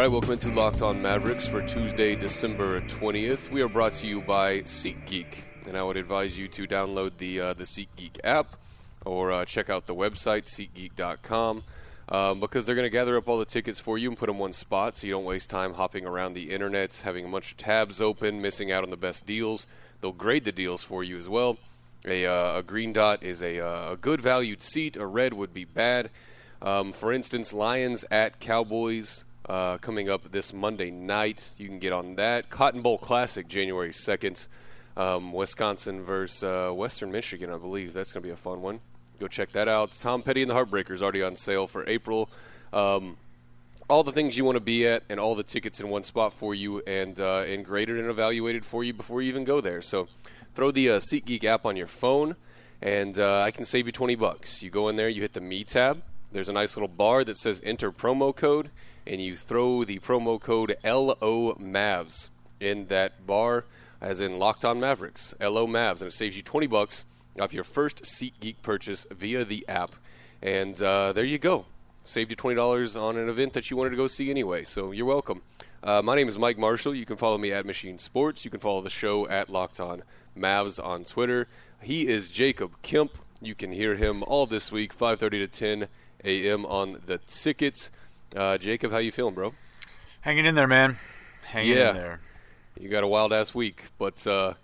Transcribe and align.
Right, 0.00 0.10
welcome 0.10 0.32
into 0.32 0.50
Locked 0.50 0.80
On 0.80 1.02
Mavericks 1.02 1.46
for 1.46 1.60
Tuesday, 1.60 2.16
December 2.16 2.80
20th. 2.80 3.50
We 3.50 3.60
are 3.60 3.68
brought 3.68 3.92
to 3.94 4.06
you 4.06 4.22
by 4.22 4.60
SeatGeek, 4.60 5.40
and 5.66 5.76
I 5.76 5.82
would 5.82 5.98
advise 5.98 6.38
you 6.38 6.48
to 6.48 6.66
download 6.66 7.18
the 7.18 7.38
uh, 7.38 7.52
the 7.52 7.64
SeatGeek 7.64 8.18
app 8.24 8.56
or 9.04 9.30
uh, 9.30 9.44
check 9.44 9.68
out 9.68 9.84
the 9.84 9.94
website 9.94 10.46
SeatGeek.com 10.46 11.64
um, 12.08 12.40
because 12.40 12.64
they're 12.64 12.74
going 12.74 12.86
to 12.86 12.90
gather 12.90 13.14
up 13.18 13.28
all 13.28 13.38
the 13.38 13.44
tickets 13.44 13.78
for 13.78 13.98
you 13.98 14.08
and 14.08 14.16
put 14.16 14.28
them 14.28 14.38
one 14.38 14.54
spot, 14.54 14.96
so 14.96 15.06
you 15.06 15.12
don't 15.12 15.26
waste 15.26 15.50
time 15.50 15.74
hopping 15.74 16.06
around 16.06 16.32
the 16.32 16.50
internet, 16.50 17.02
having 17.04 17.26
a 17.26 17.28
bunch 17.28 17.50
of 17.50 17.58
tabs 17.58 18.00
open, 18.00 18.40
missing 18.40 18.72
out 18.72 18.82
on 18.82 18.88
the 18.88 18.96
best 18.96 19.26
deals. 19.26 19.66
They'll 20.00 20.12
grade 20.12 20.44
the 20.46 20.52
deals 20.52 20.82
for 20.82 21.04
you 21.04 21.18
as 21.18 21.28
well. 21.28 21.58
A, 22.06 22.24
uh, 22.24 22.60
a 22.60 22.62
green 22.62 22.94
dot 22.94 23.22
is 23.22 23.42
a, 23.42 23.60
uh, 23.60 23.92
a 23.92 23.96
good 23.98 24.22
valued 24.22 24.62
seat. 24.62 24.96
A 24.96 25.04
red 25.04 25.34
would 25.34 25.52
be 25.52 25.66
bad. 25.66 26.08
Um, 26.62 26.90
for 26.92 27.12
instance, 27.12 27.52
Lions 27.52 28.06
at 28.10 28.40
Cowboys 28.40 29.26
uh, 29.50 29.78
coming 29.78 30.08
up 30.08 30.30
this 30.30 30.52
Monday 30.52 30.92
night. 30.92 31.54
You 31.58 31.66
can 31.66 31.80
get 31.80 31.92
on 31.92 32.14
that. 32.14 32.50
Cotton 32.50 32.82
Bowl 32.82 32.98
Classic, 32.98 33.48
January 33.48 33.90
2nd. 33.90 34.46
Um, 34.96 35.32
Wisconsin 35.32 36.02
versus 36.02 36.44
uh, 36.44 36.70
Western 36.72 37.10
Michigan, 37.10 37.50
I 37.50 37.56
believe. 37.56 37.92
That's 37.92 38.12
going 38.12 38.22
to 38.22 38.28
be 38.28 38.32
a 38.32 38.36
fun 38.36 38.62
one. 38.62 38.78
Go 39.18 39.26
check 39.26 39.50
that 39.52 39.66
out. 39.66 39.92
Tom 39.92 40.22
Petty 40.22 40.42
and 40.42 40.50
the 40.50 40.54
Heartbreakers 40.54 41.02
already 41.02 41.22
on 41.24 41.34
sale 41.34 41.66
for 41.66 41.84
April. 41.88 42.30
Um, 42.72 43.16
all 43.88 44.04
the 44.04 44.12
things 44.12 44.38
you 44.38 44.44
want 44.44 44.54
to 44.54 44.60
be 44.60 44.86
at 44.86 45.02
and 45.08 45.18
all 45.18 45.34
the 45.34 45.42
tickets 45.42 45.80
in 45.80 45.88
one 45.88 46.04
spot 46.04 46.32
for 46.32 46.54
you 46.54 46.80
and, 46.86 47.18
uh, 47.18 47.38
and 47.40 47.64
graded 47.64 47.98
and 47.98 48.08
evaluated 48.08 48.64
for 48.64 48.84
you 48.84 48.92
before 48.92 49.20
you 49.20 49.28
even 49.28 49.42
go 49.42 49.60
there. 49.60 49.82
So 49.82 50.06
throw 50.54 50.70
the 50.70 50.90
uh, 50.90 51.00
SeatGeek 51.00 51.42
app 51.42 51.66
on 51.66 51.76
your 51.76 51.88
phone 51.88 52.36
and 52.80 53.18
uh, 53.18 53.40
I 53.40 53.50
can 53.50 53.64
save 53.64 53.86
you 53.86 53.92
20 53.92 54.14
bucks. 54.14 54.62
You 54.62 54.70
go 54.70 54.88
in 54.88 54.94
there, 54.94 55.08
you 55.08 55.22
hit 55.22 55.32
the 55.32 55.40
Me 55.40 55.64
tab. 55.64 56.02
There's 56.30 56.48
a 56.48 56.52
nice 56.52 56.76
little 56.76 56.88
bar 56.88 57.24
that 57.24 57.36
says 57.36 57.60
enter 57.64 57.90
promo 57.90 58.34
code 58.34 58.70
and 59.10 59.20
you 59.20 59.34
throw 59.34 59.82
the 59.82 59.98
promo 59.98 60.40
code 60.40 60.76
LO 60.84 61.52
Mavs 61.54 62.30
in 62.60 62.86
that 62.86 63.26
bar, 63.26 63.64
as 64.00 64.20
in 64.20 64.38
Locked 64.38 64.64
On 64.64 64.78
Mavericks, 64.78 65.34
LO 65.40 65.66
Mavs, 65.66 66.00
and 66.00 66.08
it 66.08 66.12
saves 66.12 66.36
you 66.36 66.44
20 66.44 66.68
bucks 66.68 67.04
off 67.38 67.52
your 67.52 67.64
first 67.64 68.04
SeatGeek 68.04 68.62
purchase 68.62 69.08
via 69.10 69.44
the 69.44 69.68
app. 69.68 69.96
And 70.40 70.80
uh, 70.80 71.12
there 71.12 71.24
you 71.24 71.38
go. 71.38 71.66
Saved 72.04 72.30
you 72.30 72.36
$20 72.36 73.00
on 73.00 73.16
an 73.16 73.28
event 73.28 73.52
that 73.54 73.68
you 73.68 73.76
wanted 73.76 73.90
to 73.90 73.96
go 73.96 74.06
see 74.06 74.30
anyway, 74.30 74.62
so 74.62 74.92
you're 74.92 75.06
welcome. 75.06 75.42
Uh, 75.82 76.00
my 76.02 76.14
name 76.14 76.28
is 76.28 76.38
Mike 76.38 76.56
Marshall. 76.56 76.94
You 76.94 77.04
can 77.04 77.16
follow 77.16 77.36
me 77.36 77.52
at 77.52 77.66
Machine 77.66 77.98
Sports. 77.98 78.44
You 78.44 78.50
can 78.52 78.60
follow 78.60 78.80
the 78.80 78.90
show 78.90 79.26
at 79.26 79.50
Locked 79.50 79.80
On 79.80 80.04
Mavs 80.38 80.82
on 80.82 81.02
Twitter. 81.02 81.48
He 81.82 82.06
is 82.06 82.28
Jacob 82.28 82.80
Kemp. 82.82 83.18
You 83.42 83.56
can 83.56 83.72
hear 83.72 83.96
him 83.96 84.22
all 84.28 84.46
this 84.46 84.70
week, 84.70 84.94
5:30 84.94 85.30
to 85.30 85.46
10 85.48 85.88
a.m. 86.24 86.64
on 86.66 86.98
the 87.06 87.18
tickets. 87.18 87.90
Uh, 88.34 88.56
Jacob, 88.58 88.92
how 88.92 88.98
you 88.98 89.10
feeling, 89.10 89.34
bro? 89.34 89.54
Hanging 90.20 90.46
in 90.46 90.54
there, 90.54 90.68
man. 90.68 90.98
Hanging 91.46 91.76
yeah. 91.76 91.90
in 91.90 91.96
there. 91.96 92.20
You 92.78 92.88
got 92.88 93.02
a 93.02 93.06
wild 93.08 93.32
ass 93.32 93.54
week, 93.54 93.86
but 93.98 94.24
uh, 94.26 94.54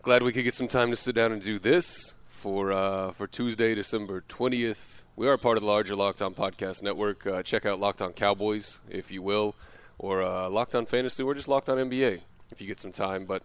glad 0.00 0.22
we 0.22 0.32
could 0.32 0.44
get 0.44 0.54
some 0.54 0.68
time 0.68 0.88
to 0.90 0.96
sit 0.96 1.14
down 1.14 1.30
and 1.30 1.42
do 1.42 1.58
this 1.58 2.14
for 2.26 2.72
uh, 2.72 3.12
for 3.12 3.26
Tuesday, 3.26 3.74
December 3.74 4.22
twentieth. 4.28 5.04
We 5.14 5.28
are 5.28 5.36
part 5.36 5.58
of 5.58 5.62
the 5.62 5.68
larger 5.68 5.94
Locked 5.94 6.22
On 6.22 6.34
Podcast 6.34 6.82
Network. 6.82 7.26
Uh, 7.26 7.42
check 7.42 7.66
out 7.66 7.78
Locked 7.78 8.00
On 8.00 8.12
Cowboys, 8.12 8.80
if 8.88 9.12
you 9.12 9.20
will, 9.20 9.54
or 9.98 10.22
uh, 10.22 10.48
Locked 10.48 10.74
On 10.74 10.86
Fantasy, 10.86 11.22
or 11.22 11.34
just 11.34 11.48
Locked 11.48 11.68
On 11.68 11.76
NBA 11.76 12.20
if 12.50 12.62
you 12.62 12.66
get 12.66 12.80
some 12.80 12.92
time. 12.92 13.26
But 13.26 13.42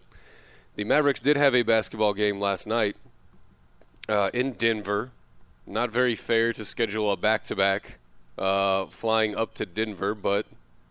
the 0.76 0.84
Mavericks 0.84 1.20
did 1.20 1.36
have 1.36 1.54
a 1.54 1.62
basketball 1.62 2.14
game 2.14 2.40
last 2.40 2.66
night 2.66 2.96
uh, 4.08 4.30
in 4.32 4.52
Denver. 4.52 5.10
Not 5.66 5.90
very 5.90 6.14
fair 6.14 6.54
to 6.54 6.64
schedule 6.64 7.12
a 7.12 7.16
back 7.18 7.44
to 7.44 7.54
back 7.54 7.98
uh, 8.38 8.86
flying 8.86 9.36
up 9.36 9.54
to 9.54 9.66
Denver, 9.66 10.14
but 10.14 10.46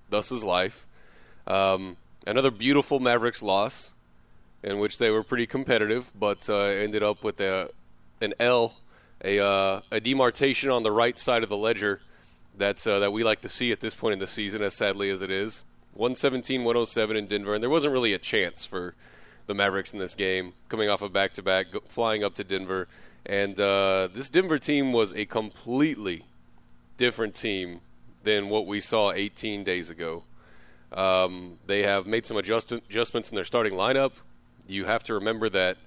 thus 0.10 0.32
is 0.32 0.44
life. 0.44 0.86
Um, 1.46 1.98
another 2.26 2.52
beautiful 2.52 3.00
Mavericks 3.00 3.42
loss, 3.42 3.94
in 4.64 4.80
which 4.80 4.98
they 4.98 5.10
were 5.10 5.24
pretty 5.24 5.48
competitive, 5.48 6.12
but 6.18 6.50
uh, 6.50 6.58
ended 6.58 7.04
up 7.04 7.24
with 7.24 7.40
a 7.40 7.70
an 8.20 8.34
L, 8.40 8.76
a 9.24 9.40
uh, 9.40 9.82
a 9.92 10.00
demarcation 10.00 10.70
on 10.70 10.84
the 10.84 10.92
right 10.92 11.18
side 11.18 11.44
of 11.44 11.50
the 11.50 11.58
ledger 11.58 12.02
that 12.58 12.86
uh, 12.86 13.00
that 13.00 13.12
we 13.12 13.24
like 13.24 13.42
to 13.42 13.50
see 13.50 13.72
at 13.72 13.80
this 13.80 13.96
point 13.96 14.14
in 14.14 14.20
the 14.20 14.28
season, 14.28 14.62
as 14.62 14.76
sadly 14.76 15.10
as 15.10 15.22
it 15.22 15.32
is. 15.32 15.64
117-107 15.98 17.18
in 17.18 17.26
Denver, 17.26 17.56
and 17.56 17.64
there 17.64 17.72
wasn't 17.72 17.92
really 17.92 18.14
a 18.14 18.20
chance 18.20 18.68
for 18.68 18.94
the 19.48 19.56
Mavericks 19.56 19.94
in 19.94 20.00
this 20.00 20.14
game, 20.14 20.54
coming 20.70 20.90
off 20.90 21.02
a 21.02 21.06
of 21.06 21.14
back-to-back, 21.14 21.68
flying 21.88 22.24
up 22.24 22.36
to 22.36 22.44
Denver, 22.44 22.88
and 23.26 23.60
uh, 23.60 24.08
this 24.14 24.30
Denver 24.30 24.60
team 24.60 24.94
was 24.94 25.12
a 25.14 25.26
completely 25.26 26.26
different 26.98 27.36
team 27.36 27.82
than 28.24 28.50
what 28.50 28.66
we 28.66 28.80
saw 28.80 29.12
18 29.12 29.64
days 29.64 29.90
ago. 29.90 30.24
Um, 30.92 31.60
they 31.66 31.84
have 31.84 32.08
made 32.08 32.26
some 32.26 32.38
adjust- 32.38 32.72
adjustments 32.72 33.30
in 33.30 33.36
their 33.36 33.44
starting 33.44 33.74
lineup. 33.74 34.14
You 34.68 34.86
have 34.86 35.04
to 35.06 35.14
remember 35.14 35.50
that 35.50 35.78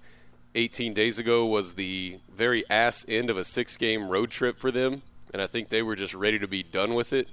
18 0.54 0.94
days 0.94 1.18
ago 1.18 1.46
was 1.46 1.74
the 1.74 2.18
very 2.32 2.68
ass 2.68 3.04
end 3.08 3.30
of 3.30 3.36
a 3.36 3.44
six 3.44 3.76
game 3.76 4.08
road 4.08 4.30
trip 4.30 4.58
for 4.58 4.70
them, 4.70 5.02
and 5.32 5.40
I 5.40 5.46
think 5.46 5.68
they 5.68 5.82
were 5.82 5.96
just 5.96 6.14
ready 6.14 6.38
to 6.38 6.48
be 6.48 6.62
done 6.62 6.94
with 6.94 7.12
it. 7.12 7.28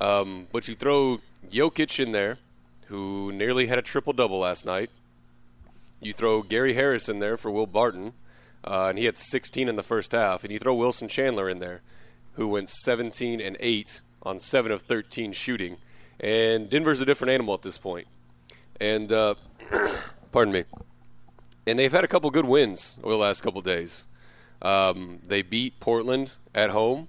Um, 0.00 0.46
but 0.52 0.68
you 0.68 0.74
throw 0.74 1.20
Jokic 1.50 1.98
in 1.98 2.12
there, 2.12 2.38
who 2.86 3.32
nearly 3.32 3.66
had 3.66 3.78
a 3.78 3.82
triple 3.82 4.12
double 4.12 4.38
last 4.38 4.64
night. 4.64 4.90
You 6.00 6.12
throw 6.12 6.42
Gary 6.42 6.74
Harris 6.74 7.08
in 7.08 7.18
there 7.18 7.36
for 7.36 7.50
Will 7.50 7.66
Barton, 7.66 8.12
uh, 8.64 8.86
and 8.90 8.98
he 8.98 9.06
had 9.06 9.16
16 9.16 9.68
in 9.68 9.76
the 9.76 9.82
first 9.82 10.12
half. 10.12 10.44
And 10.44 10.52
you 10.52 10.58
throw 10.58 10.74
Wilson 10.74 11.08
Chandler 11.08 11.48
in 11.48 11.58
there, 11.58 11.80
who 12.36 12.48
went 12.48 12.70
17 12.70 13.40
and 13.40 13.56
8 13.58 14.00
on 14.22 14.38
7 14.38 14.70
of 14.70 14.82
13 14.82 15.32
shooting. 15.32 15.78
And 16.20 16.70
Denver's 16.70 17.00
a 17.00 17.06
different 17.06 17.32
animal 17.32 17.54
at 17.54 17.62
this 17.62 17.78
point. 17.78 18.06
And, 18.80 19.10
uh, 19.10 19.34
pardon 20.32 20.52
me. 20.52 20.64
And 21.66 21.78
they've 21.78 21.92
had 21.92 22.04
a 22.04 22.08
couple 22.08 22.30
good 22.30 22.44
wins 22.44 22.98
over 23.02 23.12
the 23.12 23.18
last 23.18 23.42
couple 23.42 23.60
days. 23.60 24.06
Um, 24.62 25.20
they 25.26 25.42
beat 25.42 25.80
Portland 25.80 26.34
at 26.54 26.70
home, 26.70 27.08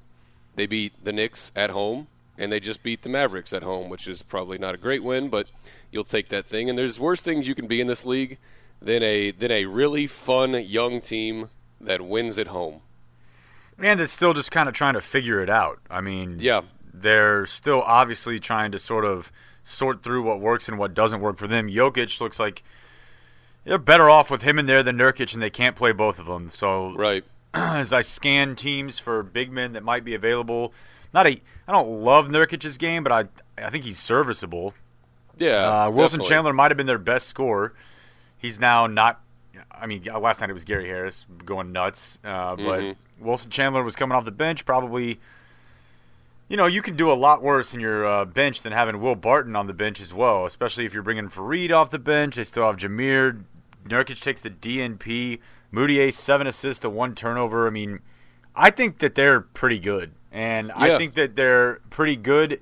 they 0.56 0.66
beat 0.66 1.04
the 1.04 1.14
Knicks 1.14 1.52
at 1.56 1.70
home, 1.70 2.08
and 2.38 2.52
they 2.52 2.60
just 2.60 2.84
beat 2.84 3.04
the 3.04 3.10
Mavericks 3.10 3.54
at 3.54 3.64
home, 3.64 3.90
which 3.90 4.08
is 4.08 4.22
probably 4.22 4.58
not 4.58 4.76
a 4.76 4.78
great 4.78 5.04
win, 5.04 5.30
but 5.30 5.48
you'll 5.92 6.04
take 6.04 6.30
that 6.30 6.46
thing. 6.46 6.70
And 6.70 6.78
there's 6.78 7.00
worse 7.00 7.22
things 7.22 7.48
you 7.48 7.56
can 7.56 7.68
be 7.68 7.80
in 7.80 7.88
this 7.88 8.06
league 8.06 8.38
than 8.82 9.02
a 9.02 9.32
than 9.32 9.52
a 9.52 9.66
really 9.66 10.08
fun 10.08 10.54
young 10.54 11.02
team 11.02 11.50
that 11.80 12.02
wins 12.02 12.38
at 12.38 12.48
home 12.48 12.82
and 13.80 14.02
it's 14.02 14.14
still 14.14 14.34
just 14.34 14.52
kind 14.52 14.68
of 14.68 14.76
trying 14.76 14.94
to 14.94 15.02
figure 15.02 15.42
it 15.42 15.50
out. 15.50 15.80
I 15.90 16.02
mean, 16.02 16.38
yeah, 16.40 16.62
they're 16.94 17.46
still 17.46 17.82
obviously 17.84 18.40
trying 18.40 18.72
to 18.72 18.80
sort 18.80 19.06
of 19.06 19.32
sort 19.64 20.02
through 20.02 20.24
what 20.24 20.40
works 20.40 20.68
and 20.68 20.80
what 20.80 20.94
doesn't 20.94 21.22
work 21.22 21.38
for 21.38 21.48
them. 21.48 21.68
Jokic 21.68 22.20
looks 22.22 22.40
like 22.40 22.64
they're 23.66 23.78
better 23.78 24.10
off 24.10 24.32
with 24.32 24.42
him 24.42 24.58
in 24.58 24.66
there 24.66 24.82
than 24.84 24.98
Nurkic, 24.98 25.34
and 25.34 25.44
they 25.44 25.50
can't 25.50 25.76
play 25.76 25.92
both 25.92 26.20
of 26.20 26.26
them. 26.26 26.50
So, 26.52 26.94
right 26.96 27.24
as 27.54 27.94
I 27.94 28.02
scan 28.02 28.56
teams 28.56 29.00
for 29.00 29.24
big 29.24 29.52
men 29.52 29.74
that 29.74 29.84
might 29.84 30.04
be 30.04 30.14
available, 30.14 30.74
not 31.14 31.28
a 31.28 31.42
I 31.68 31.72
don't 31.72 32.04
love 32.04 32.28
Nurkic's 32.28 32.78
game, 32.78 33.04
but 33.04 33.12
I 33.12 33.26
I 33.58 33.70
think 33.70 33.84
he's 33.84 34.00
serviceable. 34.00 34.74
Yeah, 35.38 35.86
uh, 35.86 35.90
Wilson 35.90 36.20
definitely. 36.20 36.30
Chandler 36.30 36.54
might 36.54 36.72
have 36.72 36.78
been 36.78 36.88
their 36.88 36.98
best 36.98 37.28
scorer. 37.28 37.74
He's 38.38 38.60
now 38.60 38.88
not. 38.88 39.22
I 39.72 39.86
mean, 39.86 40.04
last 40.04 40.40
night 40.42 40.50
it 40.50 40.54
was 40.54 40.66
Gary 40.66 40.88
Harris 40.88 41.26
going 41.46 41.72
nuts, 41.72 42.20
uh, 42.24 42.56
but 42.56 42.80
mm-hmm. 42.80 42.92
Wilson 43.20 43.50
Chandler 43.50 43.84
was 43.84 43.96
coming 43.96 44.16
off 44.16 44.26
the 44.26 44.32
bench, 44.32 44.66
probably. 44.66 45.20
You 46.50 46.56
know, 46.56 46.66
you 46.66 46.82
can 46.82 46.96
do 46.96 47.12
a 47.12 47.14
lot 47.14 47.42
worse 47.44 47.74
in 47.74 47.80
your 47.82 48.06
uh, 48.06 48.24
bench 48.24 48.62
than 48.62 48.72
having 48.72 49.02
Will 49.02 49.16
Barton 49.16 49.56
on 49.56 49.68
the 49.68 49.74
bench 49.74 50.00
as 50.00 50.14
well, 50.14 50.46
especially 50.46 50.86
if 50.86 50.94
you're 50.94 51.04
bringing 51.04 51.28
Faried 51.28 51.72
off 51.72 51.90
the 51.90 52.00
bench. 52.00 52.36
They 52.36 52.44
still 52.44 52.66
have 52.66 52.78
Jameer. 52.78 53.44
Nurkic 53.86 54.22
takes 54.22 54.42
the 54.42 54.50
DNP. 54.50 55.40
Mudiay, 55.74 56.14
seven 56.14 56.48
assists 56.48 56.80
to 56.82 56.90
one 56.90 57.16
turnover. 57.16 57.68
I 57.68 57.70
mean, 57.70 58.00
I 58.56 58.70
think 58.70 59.00
that 59.00 59.16
they're 59.16 59.42
pretty 59.42 59.80
good. 59.80 60.12
And 60.32 60.68
yeah. 60.70 60.76
I 60.78 60.98
think 60.98 61.16
that 61.16 61.36
they're 61.36 61.82
pretty 61.90 62.16
good. 62.16 62.62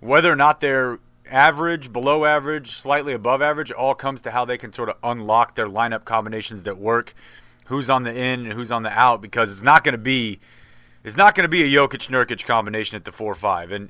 Whether 0.00 0.32
or 0.32 0.36
not 0.36 0.60
they're 0.60 0.98
average, 1.30 1.92
below 1.92 2.24
average, 2.24 2.72
slightly 2.72 3.12
above 3.12 3.42
average, 3.42 3.70
all 3.70 3.94
comes 3.94 4.22
to 4.22 4.32
how 4.32 4.44
they 4.44 4.58
can 4.58 4.72
sort 4.72 4.88
of 4.88 4.96
unlock 5.02 5.54
their 5.54 5.68
lineup 5.68 6.04
combinations 6.04 6.64
that 6.64 6.78
work 6.78 7.14
who's 7.70 7.88
on 7.88 8.02
the 8.02 8.14
in 8.14 8.44
and 8.44 8.52
who's 8.52 8.70
on 8.70 8.82
the 8.82 8.90
out 8.90 9.22
because 9.22 9.50
it's 9.50 9.62
not 9.62 9.82
going 9.82 9.92
to 9.92 9.98
be 9.98 10.38
it's 11.02 11.16
not 11.16 11.34
going 11.34 11.44
to 11.44 11.48
be 11.48 11.62
a 11.62 11.66
Jokic 11.66 12.08
Nurkic 12.08 12.44
combination 12.44 12.96
at 12.96 13.04
the 13.04 13.12
four 13.12 13.34
five. 13.34 13.72
And 13.72 13.88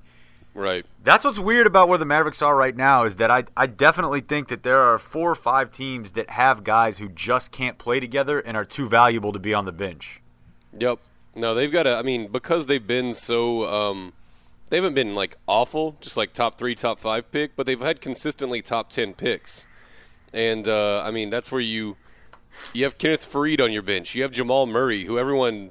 Right. 0.53 0.85
That's 1.05 1.25
what's 1.25 1.39
weird 1.39 1.67
about 1.67 1.89
where 1.89 1.99
the 1.99 2.05
Mavericks 2.05 2.43
are 2.43 2.57
right 2.57 2.77
now 2.77 3.05
is 3.05 3.17
that 3.17 3.31
I 3.31 3.45
I 3.57 3.67
definitely 3.67 4.21
think 4.21 4.49
that 4.49 4.63
there 4.63 4.81
are 4.81 4.99
four 4.99 5.31
or 5.31 5.37
five 5.37 5.71
teams 5.71 6.13
that 6.13 6.31
have 6.31 6.65
guys 6.65 6.99
who 6.99 7.09
just 7.09 7.53
can't 7.53 7.79
play 7.79 8.01
together 8.01 8.39
and 8.41 8.57
are 8.57 8.65
too 8.65 8.89
valuable 8.89 9.33
to 9.33 9.39
be 9.39 9.55
on 9.55 9.65
the 9.65 9.73
bench. 9.73 10.21
Yep. 10.79 10.99
No, 11.35 11.55
they've 11.55 11.71
got 11.71 11.85
to. 11.85 11.95
I 11.95 12.03
mean, 12.03 12.29
because 12.29 12.67
they've 12.67 12.87
been 12.87 13.15
so. 13.15 13.65
Um, 13.67 14.13
they 14.69 14.77
haven't 14.77 14.95
been 14.95 15.15
like 15.15 15.37
awful, 15.47 15.97
just 16.01 16.17
like 16.17 16.33
top 16.33 16.59
three, 16.59 16.75
top 16.75 16.99
five 16.99 17.31
pick, 17.33 17.57
but 17.57 17.67
they've 17.67 17.81
had 17.81 18.01
consistently 18.01 18.61
top 18.61 18.91
ten 18.91 19.15
picks. 19.15 19.67
And 20.33 20.69
uh, 20.69 21.03
I 21.03 21.11
mean, 21.11 21.31
that's 21.31 21.51
where 21.51 21.61
you 21.61 21.97
you 22.73 22.85
have 22.85 22.99
Kenneth 22.99 23.31
Faried 23.31 23.61
on 23.61 23.73
your 23.73 23.83
bench. 23.83 24.15
You 24.15 24.23
have 24.23 24.33
Jamal 24.33 24.67
Murray, 24.67 25.05
who 25.05 25.19
everyone 25.19 25.71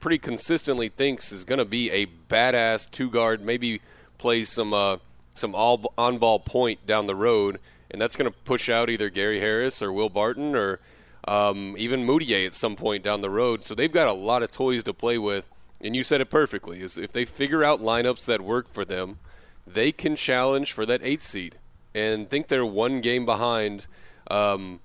pretty 0.00 0.18
consistently 0.18 0.88
thinks 0.88 1.32
is 1.32 1.44
going 1.44 1.58
to 1.58 1.64
be 1.64 1.90
a 1.90 2.06
badass 2.28 2.90
two 2.90 3.08
guard, 3.08 3.40
maybe 3.40 3.80
play 4.18 4.44
some 4.44 4.74
uh, 4.74 4.98
some 5.34 5.54
all 5.54 5.92
on 5.96 6.18
ball 6.18 6.38
point 6.38 6.86
down 6.86 7.06
the 7.06 7.14
road, 7.14 7.58
and 7.90 8.00
that's 8.00 8.16
going 8.16 8.30
to 8.30 8.36
push 8.44 8.68
out 8.68 8.90
either 8.90 9.08
Gary 9.08 9.40
Harris 9.40 9.82
or 9.82 9.92
Will 9.92 10.08
Barton 10.08 10.54
or 10.54 10.80
um, 11.26 11.74
even 11.78 12.06
Mudiay 12.06 12.46
at 12.46 12.54
some 12.54 12.76
point 12.76 13.04
down 13.04 13.20
the 13.20 13.30
road. 13.30 13.62
So 13.62 13.74
they've 13.74 13.92
got 13.92 14.08
a 14.08 14.12
lot 14.12 14.42
of 14.42 14.50
toys 14.50 14.84
to 14.84 14.92
play 14.92 15.18
with. 15.18 15.50
And 15.80 15.96
you 15.96 16.02
said 16.02 16.20
it 16.20 16.30
perfectly: 16.30 16.80
is 16.80 16.98
if 16.98 17.12
they 17.12 17.24
figure 17.24 17.64
out 17.64 17.80
lineups 17.80 18.24
that 18.26 18.40
work 18.40 18.68
for 18.68 18.84
them, 18.84 19.18
they 19.66 19.92
can 19.92 20.16
challenge 20.16 20.72
for 20.72 20.84
that 20.86 21.00
eighth 21.02 21.22
seed. 21.22 21.56
And 21.94 22.30
think 22.30 22.48
they're 22.48 22.64
one 22.64 23.00
game 23.00 23.26
behind 23.26 23.86
um, 24.30 24.80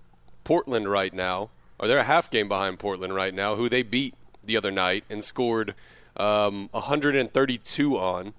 Portland 0.47 0.89
right 0.89 1.13
now, 1.13 1.49
or 1.77 1.89
they're 1.89 1.97
a 1.97 2.03
half 2.05 2.31
game 2.31 2.47
behind 2.47 2.79
Portland 2.79 3.13
right 3.13 3.33
now, 3.33 3.57
who 3.57 3.67
they 3.67 3.83
beat 3.83 4.13
the 4.41 4.55
other 4.55 4.71
night 4.71 5.03
and 5.09 5.21
scored 5.21 5.75
um, 6.15 6.69
132 6.71 7.97
on. 7.97 8.33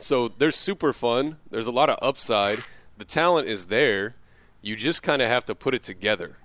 So 0.00 0.26
they're 0.26 0.50
super 0.50 0.92
fun. 0.92 1.36
There's 1.48 1.68
a 1.68 1.70
lot 1.70 1.88
of 1.88 1.98
upside. 2.02 2.64
The 2.98 3.04
talent 3.04 3.46
is 3.46 3.66
there. 3.66 4.16
You 4.60 4.74
just 4.74 5.04
kind 5.04 5.22
of 5.22 5.28
have 5.28 5.44
to 5.46 5.54
put 5.54 5.72
it 5.72 5.84
together. 5.84 6.36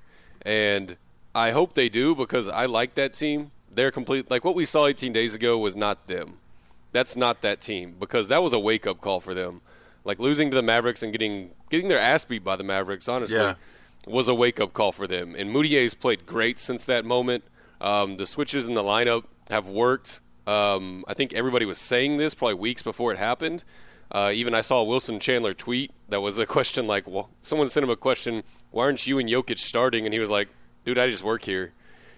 And 0.44 0.98
I 1.34 1.50
hope 1.50 1.74
they 1.74 1.90
do 1.90 2.14
because 2.14 2.48
I 2.48 2.68
like 2.68 2.94
that 2.94 3.14
team. 3.14 3.50
They're 3.74 3.90
complete. 3.90 4.30
Like 4.30 4.46
what 4.46 4.54
we 4.54 4.66
saw 4.66 4.86
18 4.86 5.12
days 5.12 5.34
ago 5.34 5.58
was 5.58 5.76
not 5.76 6.06
them. 6.06 6.38
That's 6.92 7.16
not 7.16 7.42
that 7.42 7.60
team 7.60 7.96
because 8.00 8.28
that 8.28 8.44
was 8.44 8.54
a 8.54 8.60
wake 8.60 8.86
up 8.86 9.02
call 9.02 9.20
for 9.20 9.34
them. 9.34 9.62
Like 10.06 10.20
losing 10.20 10.52
to 10.52 10.56
the 10.56 10.62
Mavericks 10.62 11.02
and 11.02 11.12
getting 11.12 11.50
getting 11.72 11.88
their 11.88 12.00
ass 12.00 12.24
beat 12.24 12.44
by 12.44 12.56
the 12.56 12.64
Mavericks, 12.64 13.10
honestly, 13.10 13.38
Yeah. 13.38 13.56
Was 14.08 14.28
a 14.28 14.34
wake 14.34 14.60
up 14.60 14.74
call 14.74 14.92
for 14.92 15.08
them. 15.08 15.36
And 15.38 15.52
Mudiay's 15.52 15.94
played 15.94 16.26
great 16.26 16.60
since 16.60 16.86
that 16.86 17.06
moment. 17.06 17.44
Um, 17.80 18.18
the 18.18 18.26
switches 18.26 18.66
in 18.66 18.74
the 18.74 18.84
lineup 18.84 19.26
have 19.50 19.68
worked. 19.68 20.22
Um, 20.48 21.06
I 21.08 21.14
think 21.14 21.34
everybody 21.34 21.66
was 21.66 21.78
saying 21.78 22.18
this 22.18 22.34
probably 22.34 22.56
weeks 22.56 22.82
before 22.82 23.12
it 23.12 23.18
happened. 23.18 23.64
Uh, 24.12 24.32
even 24.34 24.54
I 24.54 24.62
saw 24.62 24.84
Wilson 24.84 25.20
Chandler 25.20 25.54
tweet 25.54 25.92
that 26.10 26.22
was 26.22 26.38
a 26.38 26.46
question 26.58 26.88
like, 26.88 27.08
well, 27.08 27.30
someone 27.42 27.70
sent 27.70 27.84
him 27.84 27.90
a 27.90 27.96
question, 27.96 28.44
why 28.72 28.86
aren't 28.86 29.06
you 29.08 29.20
and 29.20 29.30
Jokic 29.30 29.60
starting? 29.60 30.06
And 30.06 30.14
he 30.14 30.20
was 30.20 30.30
like, 30.30 30.50
dude, 30.84 30.98
I 30.98 31.10
just 31.10 31.24
work 31.24 31.44
here. 31.44 31.74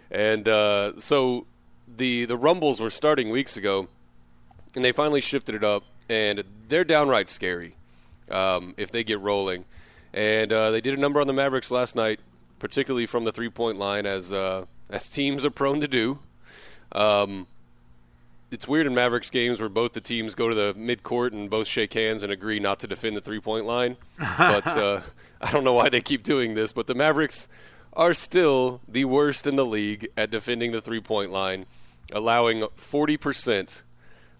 And 0.09 0.47
uh, 0.47 0.99
so 0.99 1.47
the 1.87 2.25
the 2.25 2.37
Rumbles 2.37 2.79
were 2.79 2.89
starting 2.89 3.29
weeks 3.29 3.57
ago, 3.57 3.87
and 4.75 4.85
they 4.85 4.91
finally 4.91 5.21
shifted 5.21 5.55
it 5.55 5.63
up, 5.63 5.83
and 6.09 6.43
they're 6.67 6.83
downright 6.83 7.27
scary 7.27 7.75
um, 8.29 8.73
if 8.77 8.91
they 8.91 9.03
get 9.03 9.19
rolling. 9.19 9.65
And 10.13 10.53
uh, 10.53 10.71
they 10.71 10.81
did 10.81 10.93
a 10.93 11.01
number 11.01 11.19
on 11.19 11.27
the 11.27 11.33
Mavericks 11.33 11.71
last 11.71 11.95
night, 11.95 12.19
particularly 12.59 13.05
from 13.05 13.23
the 13.23 13.31
three 13.31 13.49
point 13.49 13.77
line, 13.79 14.05
as 14.05 14.31
uh, 14.31 14.65
as 14.89 15.09
teams 15.09 15.45
are 15.45 15.51
prone 15.51 15.81
to 15.81 15.87
do. 15.87 16.19
Um, 16.91 17.47
it's 18.51 18.67
weird 18.67 18.85
in 18.85 18.93
Mavericks 18.93 19.31
games 19.31 19.59
where 19.59 19.69
both 19.69 19.93
the 19.93 20.01
teams 20.01 20.35
go 20.35 20.47
to 20.47 20.53
the 20.53 20.75
midcourt 20.75 21.31
and 21.31 21.49
both 21.49 21.65
shake 21.65 21.93
hands 21.93 22.21
and 22.21 22.31
agree 22.31 22.59
not 22.59 22.79
to 22.81 22.87
defend 22.87 23.15
the 23.15 23.21
three 23.21 23.39
point 23.39 23.65
line. 23.65 23.97
but 24.19 24.67
uh, 24.77 25.01
I 25.41 25.51
don't 25.51 25.63
know 25.63 25.73
why 25.73 25.89
they 25.89 26.01
keep 26.01 26.23
doing 26.23 26.53
this. 26.53 26.71
But 26.71 26.85
the 26.85 26.93
Mavericks 26.93 27.49
are 27.93 28.13
still 28.13 28.81
the 28.87 29.05
worst 29.05 29.47
in 29.47 29.55
the 29.55 29.65
league 29.65 30.07
at 30.15 30.29
defending 30.29 30.71
the 30.71 30.81
three 30.81 31.01
point 31.01 31.31
line, 31.31 31.65
allowing 32.11 32.61
40% 32.61 33.83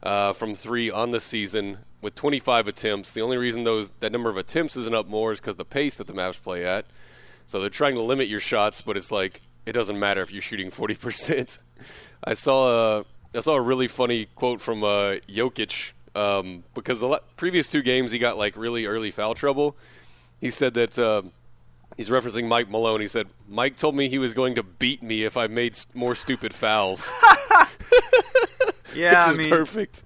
uh, 0.04 0.34
from 0.34 0.54
three 0.54 0.92
on 0.92 1.10
the 1.10 1.20
season 1.20 1.80
with 2.03 2.15
25 2.15 2.67
attempts. 2.67 3.11
The 3.13 3.21
only 3.21 3.38
reason 3.38 3.63
those 3.63 3.89
that 4.01 4.11
number 4.11 4.29
of 4.29 4.38
attempts 4.38 4.75
isn't 4.77 4.94
up 4.94 5.07
more 5.07 5.31
is 5.31 5.39
because 5.39 5.55
the 5.55 5.65
pace 5.65 5.95
that 5.95 6.07
the 6.07 6.13
Mavs 6.13 6.41
play 6.41 6.65
at. 6.65 6.85
So 7.45 7.59
they're 7.59 7.69
trying 7.69 7.95
to 7.95 8.03
limit 8.03 8.27
your 8.27 8.39
shots, 8.39 8.81
but 8.81 8.95
it's 8.95 9.11
like 9.11 9.41
it 9.65 9.71
doesn't 9.71 9.97
matter 10.00 10.21
if 10.21 10.31
you're 10.31 10.41
shooting 10.41 10.69
40%. 10.69 11.63
I 12.23 12.33
saw 12.33 13.00
a 13.00 13.05
I 13.35 13.39
saw 13.39 13.55
a 13.55 13.61
really 13.61 13.88
funny 13.88 14.27
quote 14.35 14.61
from 14.61 14.83
uh, 14.83 15.17
Jokic 15.27 15.94
um, 16.15 16.63
because 16.73 17.00
the 17.00 17.21
previous 17.35 17.67
two 17.67 17.81
games 17.81 18.11
he 18.11 18.19
got 18.19 18.38
like 18.38 18.55
really 18.55 18.85
early 18.85 19.11
foul 19.11 19.33
trouble. 19.33 19.75
He 20.39 20.50
said 20.50 20.73
that 20.75 21.00
uh, 21.00 21.23
he's 21.97 22.09
referencing 22.09 22.47
Mike 22.47 22.69
Malone. 22.69 23.01
He 23.01 23.07
said 23.07 23.27
Mike 23.47 23.75
told 23.77 23.95
me 23.95 24.09
he 24.09 24.19
was 24.19 24.33
going 24.33 24.55
to 24.55 24.63
beat 24.63 25.01
me 25.01 25.23
if 25.23 25.38
I 25.38 25.47
made 25.47 25.77
more 25.94 26.15
stupid 26.15 26.53
fouls, 26.53 27.11
Yeah, 28.95 29.11
which 29.11 29.19
I 29.19 29.31
is 29.31 29.38
mean, 29.38 29.50
perfect. 29.50 30.03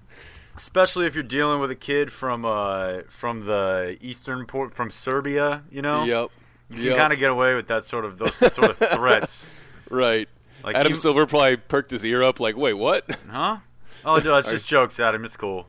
Especially 0.58 1.06
if 1.06 1.14
you're 1.14 1.22
dealing 1.22 1.60
with 1.60 1.70
a 1.70 1.76
kid 1.76 2.12
from 2.12 2.44
uh 2.44 3.02
from 3.08 3.46
the 3.46 3.96
eastern 4.00 4.44
port 4.44 4.74
from 4.74 4.90
Serbia, 4.90 5.62
you 5.70 5.80
know. 5.82 6.02
Yep. 6.04 6.30
You 6.70 6.82
Yep. 6.82 6.88
can 6.92 6.96
kind 6.98 7.12
of 7.12 7.18
get 7.20 7.30
away 7.30 7.54
with 7.54 7.68
that 7.68 7.84
sort 7.84 8.04
of 8.04 8.18
those 8.18 8.34
sort 8.34 8.70
of 8.70 8.76
threats. 8.94 9.46
Right. 9.88 10.28
Like 10.64 10.74
Adam 10.76 10.92
he- 10.92 10.98
Silver 10.98 11.24
probably 11.26 11.56
perked 11.56 11.92
his 11.92 12.04
ear 12.04 12.22
up 12.24 12.40
like, 12.40 12.56
wait, 12.56 12.74
what? 12.74 13.04
Huh? 13.30 13.58
Oh, 14.04 14.18
no, 14.18 14.36
it's 14.38 14.50
just 14.56 14.66
jokes, 14.66 14.98
Adam. 15.00 15.24
It's 15.24 15.36
cool. 15.36 15.66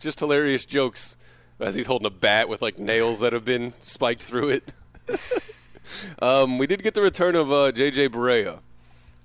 Just 0.00 0.20
hilarious 0.20 0.64
jokes 0.64 1.16
as 1.60 1.74
he's 1.74 1.86
holding 1.86 2.06
a 2.06 2.10
bat 2.10 2.48
with 2.48 2.62
like 2.62 2.78
nails 2.78 3.20
that 3.20 3.32
have 3.34 3.44
been 3.44 3.74
spiked 3.82 4.22
through 4.22 4.48
it. 4.48 4.72
um, 6.22 6.58
we 6.58 6.66
did 6.66 6.82
get 6.82 6.94
the 6.94 7.02
return 7.02 7.34
of 7.36 7.50
uh, 7.52 7.72
JJ 7.72 8.08
Barea, 8.08 8.60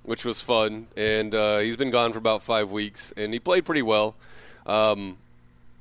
which 0.02 0.24
was 0.24 0.40
fun, 0.40 0.88
and 0.96 1.34
uh, 1.34 1.58
he's 1.58 1.76
been 1.76 1.90
gone 1.90 2.12
for 2.12 2.18
about 2.18 2.42
five 2.42 2.70
weeks, 2.70 3.12
and 3.16 3.32
he 3.32 3.38
played 3.40 3.64
pretty 3.64 3.82
well. 3.82 4.14
Um, 4.68 5.16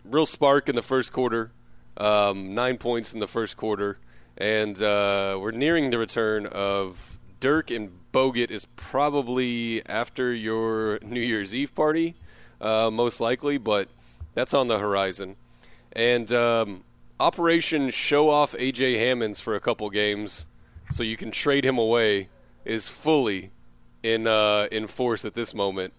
real 0.06 0.26
spark 0.26 0.70
in 0.70 0.76
the 0.76 0.82
first 0.82 1.12
quarter, 1.12 1.52
um, 1.98 2.56
nine 2.56 2.78
points 2.78 3.14
in 3.14 3.20
the 3.20 3.28
first 3.28 3.58
quarter, 3.58 4.00
and 4.38 4.82
uh, 4.82 5.38
we're 5.40 5.52
nearing 5.52 5.90
the 5.90 5.98
return 5.98 6.46
of 6.46 7.20
Dirk 7.40 7.70
and 7.70 7.92
Bogut 8.14 8.50
is 8.50 8.66
probably 8.78 9.86
after 9.86 10.34
your 10.34 11.00
New 11.04 11.20
Year's 11.20 11.54
Eve 11.54 11.76
party, 11.76 12.16
uh, 12.62 12.90
most 12.90 13.20
likely, 13.20 13.58
but 13.58 13.90
that's 14.34 14.54
on 14.54 14.68
the 14.68 14.80
horizon. 14.80 15.36
And 15.92 16.32
um, 16.32 16.84
Operation 17.20 17.90
Show 17.90 18.30
Off 18.30 18.54
AJ 18.54 19.00
Hammons 19.00 19.40
for 19.40 19.54
a 19.54 19.60
couple 19.60 19.90
games, 19.90 20.48
so 20.90 21.04
you 21.04 21.18
can 21.18 21.30
trade 21.30 21.66
him 21.66 21.78
away, 21.78 22.30
is 22.64 22.88
fully 22.88 23.52
in 24.02 24.28
uh, 24.28 24.68
in 24.72 24.88
force 24.88 25.26
at 25.26 25.34
this 25.34 25.54
moment 25.54 25.94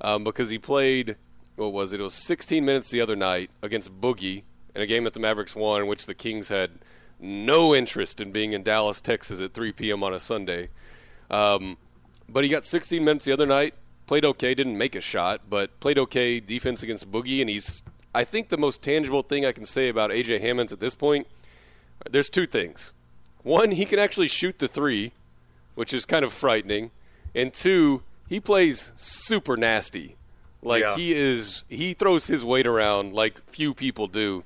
um, 0.00 0.24
because 0.24 0.50
he 0.50 0.58
played 0.58 1.16
what 1.58 1.72
was 1.72 1.92
it? 1.92 2.00
It 2.00 2.04
was 2.04 2.14
16 2.14 2.64
minutes 2.64 2.90
the 2.90 3.00
other 3.00 3.16
night 3.16 3.50
against 3.62 4.00
Boogie 4.00 4.42
in 4.74 4.82
a 4.82 4.86
game 4.86 5.04
that 5.04 5.14
the 5.14 5.20
Mavericks 5.20 5.56
won, 5.56 5.82
in 5.82 5.88
which 5.88 6.06
the 6.06 6.14
Kings 6.14 6.48
had 6.48 6.70
no 7.18 7.74
interest 7.74 8.20
in 8.20 8.30
being 8.30 8.52
in 8.52 8.62
Dallas, 8.62 9.00
Texas 9.00 9.40
at 9.40 9.54
3 9.54 9.72
p.m. 9.72 10.04
on 10.04 10.14
a 10.14 10.20
Sunday. 10.20 10.68
Um, 11.30 11.76
but 12.28 12.44
he 12.44 12.50
got 12.50 12.64
16 12.64 13.04
minutes 13.04 13.24
the 13.24 13.32
other 13.32 13.46
night. 13.46 13.74
Played 14.06 14.24
okay, 14.24 14.54
didn't 14.54 14.78
make 14.78 14.94
a 14.94 15.00
shot, 15.00 15.42
but 15.50 15.78
played 15.80 15.98
okay 15.98 16.40
defense 16.40 16.82
against 16.82 17.10
Boogie. 17.10 17.40
And 17.40 17.50
he's, 17.50 17.82
I 18.14 18.24
think, 18.24 18.48
the 18.48 18.56
most 18.56 18.80
tangible 18.80 19.22
thing 19.22 19.44
I 19.44 19.52
can 19.52 19.64
say 19.64 19.88
about 19.88 20.10
AJ 20.10 20.40
Hammons 20.40 20.72
at 20.72 20.80
this 20.80 20.94
point. 20.94 21.26
There's 22.08 22.30
two 22.30 22.46
things. 22.46 22.94
One, 23.42 23.72
he 23.72 23.84
can 23.84 23.98
actually 23.98 24.28
shoot 24.28 24.58
the 24.58 24.68
three, 24.68 25.12
which 25.74 25.92
is 25.92 26.04
kind 26.04 26.24
of 26.24 26.32
frightening. 26.32 26.92
And 27.34 27.52
two, 27.52 28.02
he 28.28 28.40
plays 28.40 28.92
super 28.94 29.56
nasty. 29.56 30.17
Like 30.62 30.82
Yeah. 30.82 30.96
he 30.96 31.14
is, 31.14 31.64
he 31.68 31.94
throws 31.94 32.26
his 32.26 32.44
weight 32.44 32.66
around 32.66 33.14
like 33.14 33.40
few 33.48 33.74
people 33.74 34.08
do. 34.08 34.44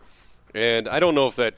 And 0.55 0.87
I 0.89 1.01
don't 1.01 1.15
know 1.15 1.27
if 1.27 1.37
that, 1.37 1.55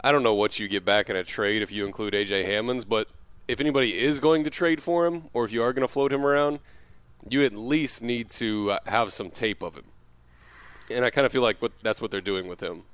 I 0.00 0.12
don't 0.12 0.22
know 0.22 0.34
what 0.34 0.58
you 0.58 0.68
get 0.68 0.84
back 0.84 1.10
in 1.10 1.16
a 1.16 1.24
trade 1.24 1.62
if 1.62 1.70
you 1.70 1.84
include 1.86 2.14
AJ 2.14 2.44
Hammons, 2.46 2.84
but 2.84 3.08
if 3.48 3.60
anybody 3.60 3.98
is 3.98 4.18
going 4.20 4.44
to 4.44 4.50
trade 4.50 4.82
for 4.82 5.06
him, 5.06 5.24
or 5.32 5.44
if 5.44 5.52
you 5.52 5.62
are 5.62 5.72
going 5.72 5.86
to 5.86 5.92
float 5.92 6.12
him 6.12 6.24
around, 6.24 6.58
you 7.28 7.44
at 7.44 7.52
least 7.52 8.02
need 8.02 8.30
to 8.30 8.72
uh, 8.72 8.78
have 8.86 9.12
some 9.12 9.30
tape 9.30 9.62
of 9.62 9.74
him. 9.76 9.84
And 10.90 11.04
I 11.04 11.10
kind 11.10 11.26
of 11.26 11.32
feel 11.32 11.42
like 11.42 11.60
what, 11.60 11.72
that's 11.82 12.00
what 12.00 12.10
they're 12.10 12.20
doing 12.20 12.46
with 12.48 12.62
him. 12.62 12.84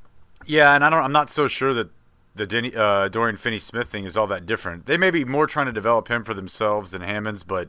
Yeah, 0.46 0.74
and 0.74 0.84
I 0.84 0.90
don't. 0.90 1.04
I'm 1.04 1.12
not 1.12 1.30
so 1.30 1.46
sure 1.46 1.72
that 1.74 1.90
the 2.34 2.46
Denny, 2.46 2.74
uh, 2.74 3.08
Dorian 3.08 3.36
Finney-Smith 3.36 3.88
thing 3.88 4.04
is 4.04 4.16
all 4.16 4.26
that 4.28 4.44
different. 4.46 4.86
They 4.86 4.96
may 4.96 5.10
be 5.10 5.24
more 5.24 5.46
trying 5.46 5.66
to 5.66 5.72
develop 5.72 6.08
him 6.08 6.24
for 6.24 6.34
themselves 6.34 6.90
than 6.90 7.02
Hammons, 7.02 7.44
but 7.44 7.68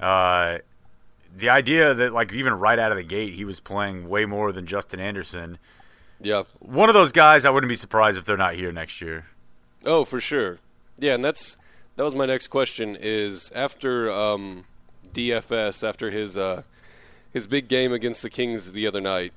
uh, 0.00 0.58
the 1.34 1.48
idea 1.48 1.94
that 1.94 2.12
like 2.12 2.32
even 2.32 2.54
right 2.54 2.78
out 2.78 2.90
of 2.90 2.96
the 2.96 3.04
gate 3.04 3.34
he 3.34 3.44
was 3.44 3.60
playing 3.60 4.08
way 4.08 4.24
more 4.24 4.52
than 4.52 4.66
Justin 4.66 5.00
Anderson. 5.00 5.58
Yeah. 6.20 6.44
One 6.58 6.88
of 6.88 6.94
those 6.94 7.12
guys, 7.12 7.44
I 7.44 7.50
wouldn't 7.50 7.68
be 7.68 7.76
surprised 7.76 8.16
if 8.16 8.24
they're 8.24 8.36
not 8.36 8.54
here 8.54 8.72
next 8.72 9.00
year. 9.00 9.26
Oh, 9.84 10.04
for 10.04 10.20
sure. 10.20 10.58
Yeah, 10.98 11.14
and 11.14 11.24
that's 11.24 11.56
that 11.96 12.02
was 12.02 12.14
my 12.14 12.26
next 12.26 12.48
question. 12.48 12.96
Is 12.98 13.52
after 13.54 14.10
um, 14.10 14.64
DFS, 15.12 15.86
after 15.86 16.10
his 16.10 16.36
uh, 16.36 16.62
his 17.32 17.46
big 17.46 17.68
game 17.68 17.92
against 17.92 18.22
the 18.22 18.30
Kings 18.30 18.72
the 18.72 18.86
other 18.86 19.00
night, 19.00 19.32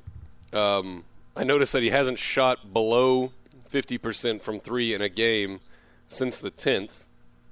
um, 0.54 1.04
I 1.36 1.44
noticed 1.44 1.74
that 1.74 1.84
he 1.84 1.90
hasn't 1.90 2.20
shot 2.20 2.74
below 2.74 3.32
50% 3.70 4.42
from 4.42 4.60
three 4.60 4.94
in 4.94 5.02
a 5.02 5.10
game 5.10 5.60
since 6.08 6.40
the 6.40 6.52
10th. 6.52 7.06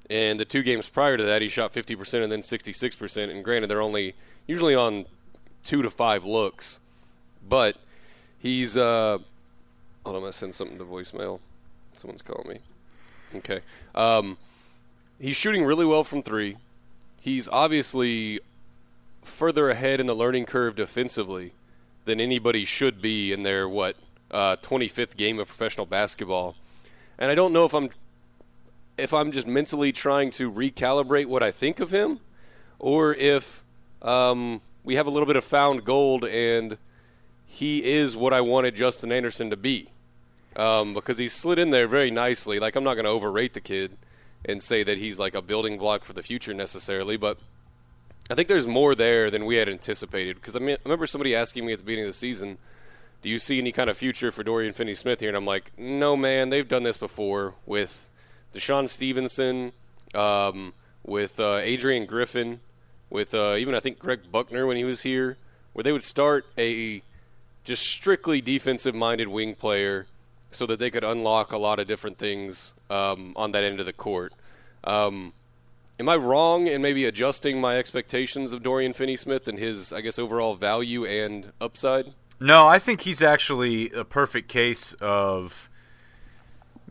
And 0.10 0.40
the 0.40 0.46
two 0.46 0.64
games 0.64 0.90
prior 0.90 1.18
to 1.18 1.24
that, 1.24 1.42
he 1.42 1.50
shot 1.50 1.74
50% 1.74 2.24
and 2.24 2.32
then 2.32 2.42
66%. 2.42 3.30
And 3.30 3.44
granted, 3.44 3.68
they're 3.68 3.82
only 3.82 4.16
usually 4.46 4.74
on 4.74 5.06
two 5.64 5.82
to 5.82 5.90
five 5.90 6.24
looks. 6.24 6.80
But 7.48 7.78
he's. 8.40 8.78
Uh, 8.78 9.20
hold 10.06 10.16
on, 10.16 10.24
I'm 10.24 10.30
to 10.30 10.34
send 10.34 10.56
something 10.56 10.78
to 10.78 10.86
voicemail. 10.86 11.40
Someone's 11.96 12.22
calling 12.22 12.48
me. 12.48 12.60
Okay. 13.36 13.60
Um, 13.96 14.38
he's 15.20 15.36
shooting 15.36 15.66
really 15.66 15.86
well 15.86 16.04
from 16.04 16.24
three. 16.24 16.58
He's 17.20 17.50
obviously 17.50 18.40
further 19.24 19.70
ahead 19.70 20.00
in 20.00 20.08
the 20.08 20.16
learning 20.16 20.46
curve 20.46 20.76
defensively 20.76 21.52
than 22.06 22.22
anybody 22.22 22.64
should 22.64 23.02
be 23.02 23.34
in 23.34 23.44
their, 23.44 23.68
what, 23.68 23.98
uh, 24.32 24.56
25th 24.58 25.18
game 25.18 25.40
of 25.40 25.48
professional 25.48 25.86
basketball. 25.86 26.56
And 27.18 27.30
I 27.30 27.36
don't 27.36 27.52
know 27.52 27.66
if 27.66 27.74
I'm 27.74 27.90
if 28.98 29.14
I'm 29.14 29.32
just 29.32 29.48
mentally 29.48 29.92
trying 29.92 30.32
to 30.32 30.52
recalibrate 30.52 31.28
what 31.28 31.44
I 31.44 31.52
think 31.52 31.80
of 31.80 31.92
him, 31.92 32.20
or 32.80 33.14
if 33.14 33.64
um, 34.02 34.62
we 34.84 34.96
have 34.96 35.08
a 35.08 35.10
little 35.10 35.26
bit 35.26 35.36
of 35.36 35.44
found 35.44 35.84
gold 35.84 36.24
and 36.26 36.78
he 37.46 37.84
is 37.84 38.16
what 38.16 38.34
I 38.34 38.42
wanted 38.42 38.76
Justin 38.76 39.12
Anderson 39.12 39.50
to 39.50 39.58
be. 39.58 39.90
Um, 40.56 40.94
because 40.94 41.20
he 41.20 41.28
slid 41.28 41.60
in 41.60 41.70
there 41.70 41.88
very 41.88 42.10
nicely. 42.10 42.60
Like, 42.60 42.76
I'm 42.76 42.84
not 42.84 42.96
going 42.96 43.06
to 43.06 43.12
overrate 43.12 43.54
the 43.54 43.62
kid 43.62 43.96
and 44.44 44.62
say 44.62 44.84
that 44.84 44.98
he's 44.98 45.20
like 45.20 45.36
a 45.36 45.42
building 45.42 45.78
block 45.78 46.04
for 46.04 46.14
the 46.14 46.24
future 46.24 46.54
necessarily, 46.54 47.16
but 47.16 47.38
I 48.30 48.36
think 48.36 48.48
there's 48.48 48.66
more 48.66 48.96
there 48.96 49.30
than 49.30 49.46
we 49.46 49.58
had 49.58 49.70
anticipated. 49.70 50.36
Because 50.36 50.56
I, 50.56 50.60
mean, 50.60 50.76
I 50.76 50.80
remember 50.84 51.06
somebody 51.06 51.36
asking 51.36 51.66
me 51.66 51.74
at 51.74 51.80
the 51.80 51.86
beginning 51.86 52.06
of 52.06 52.10
the 52.10 52.18
season, 52.18 52.58
do 53.22 53.30
you 53.30 53.40
see 53.40 53.60
any 53.60 53.72
kind 53.72 53.90
of 53.90 53.98
future 53.98 54.32
for 54.32 54.44
Dorian 54.44 54.74
Finney 54.74 54.96
Smith 54.96 55.20
here? 55.20 55.30
And 55.30 55.38
I'm 55.38 55.46
like, 55.46 55.72
no, 55.78 56.16
man, 56.16 56.50
they've 56.50 56.68
done 56.68 56.84
this 56.84 56.98
before 56.98 57.54
with 57.66 58.10
DeShawn 58.54 58.88
Stevenson, 58.90 59.74
um, 60.14 60.74
with 61.04 61.40
uh, 61.40 61.56
Adrian 61.58 62.06
Griffin, 62.06 62.60
with 63.10 63.34
uh, 63.34 63.56
even 63.58 63.76
I 63.76 63.80
think 63.80 64.00
Greg 64.00 64.32
Buckner 64.32 64.68
when 64.68 64.78
he 64.78 64.84
was 64.84 65.02
here, 65.02 65.38
where 65.74 65.84
they 65.84 65.92
would 65.92 66.04
start 66.04 66.46
a 66.58 67.02
just 67.64 67.86
strictly 67.86 68.42
defensive 68.42 68.96
minded 68.96 69.28
wing 69.28 69.54
player 69.54 70.08
so 70.52 70.66
that 70.66 70.80
they 70.80 70.90
could 70.90 71.04
unlock 71.04 71.52
a 71.52 71.58
lot 71.58 71.80
of 71.80 71.88
different 71.88 72.18
things 72.18 72.74
um, 72.90 73.34
on 73.36 73.52
that 73.52 73.64
end 73.64 73.80
of 73.80 73.86
the 73.86 73.94
court. 73.94 74.34
Um, 74.84 75.34
am 76.00 76.08
I 76.08 76.16
wrong 76.16 76.68
in 76.68 76.82
maybe 76.82 77.06
adjusting 77.06 77.60
my 77.60 77.78
expectations 77.78 78.54
of 78.54 78.64
Dorian 78.64 78.94
Finney 78.94 79.18
Smith 79.18 79.48
and 79.48 79.60
his, 79.60 79.92
I 79.92 80.02
guess, 80.02 80.18
overall 80.18 80.56
value 80.56 81.06
and 81.06 81.52
upside? 81.60 82.14
No, 82.40 82.68
I 82.68 82.80
think 82.80 83.02
he's 83.02 83.22
actually 83.22 83.92
a 83.92 84.06
perfect 84.06 84.48
case 84.48 84.94
of 85.02 85.70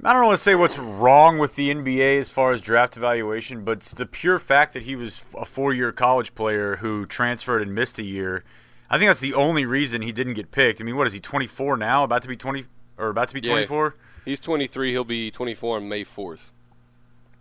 I 0.04 0.12
don't 0.12 0.26
want 0.26 0.36
to 0.36 0.42
say 0.42 0.54
what's 0.54 0.78
wrong 0.78 1.38
with 1.38 1.56
the 1.56 1.72
NBA 1.72 2.18
as 2.18 2.30
far 2.30 2.52
as 2.52 2.60
draft 2.60 2.96
evaluation, 2.96 3.64
but 3.64 3.78
it's 3.78 3.92
the 3.92 4.06
pure 4.06 4.38
fact 4.38 4.74
that 4.74 4.82
he 4.82 4.94
was 4.94 5.22
a 5.34 5.44
four-year 5.44 5.90
college 5.90 6.34
player 6.34 6.76
who 6.76 7.06
transferred 7.06 7.62
and 7.62 7.74
missed 7.74 7.98
a 7.98 8.02
year. 8.02 8.44
I 8.90 8.98
think 8.98 9.08
that's 9.08 9.20
the 9.20 9.34
only 9.34 9.64
reason 9.64 10.02
he 10.02 10.12
didn't 10.12 10.34
get 10.34 10.50
picked. 10.50 10.80
I 10.80 10.84
mean, 10.84 10.96
what 10.96 11.06
is 11.06 11.12
he? 11.14 11.20
24 11.20 11.76
now? 11.78 12.04
About 12.04 12.22
to 12.22 12.28
be 12.28 12.36
20 12.36 12.66
or 12.98 13.08
about 13.08 13.28
to 13.28 13.34
be 13.34 13.40
24? 13.40 13.94
Yeah, 13.96 14.22
he's 14.24 14.40
23. 14.40 14.92
He'll 14.92 15.04
be 15.04 15.30
24 15.30 15.76
on 15.78 15.88
May 15.88 16.04
4th. 16.04 16.50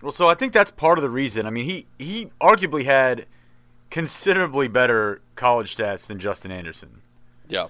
Well, 0.01 0.11
so 0.11 0.27
I 0.27 0.33
think 0.33 0.53
that's 0.53 0.71
part 0.71 0.97
of 0.97 1.01
the 1.01 1.09
reason. 1.09 1.45
I 1.45 1.49
mean, 1.49 1.65
he 1.65 1.87
he 1.97 2.29
arguably 2.41 2.85
had 2.85 3.25
considerably 3.89 4.67
better 4.67 5.21
college 5.35 5.75
stats 5.75 6.05
than 6.05 6.19
Justin 6.19 6.51
Anderson. 6.51 7.01
Yeah. 7.47 7.67